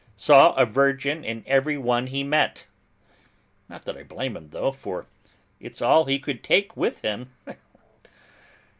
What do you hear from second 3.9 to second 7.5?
I blame him though, for it's all he could take with him."